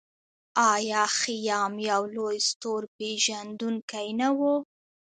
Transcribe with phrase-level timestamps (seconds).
[0.73, 4.39] آیا خیام یو لوی ستورپیژندونکی نه و؟